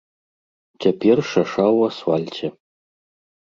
[0.85, 2.45] Цяпер шаша ў асфальце.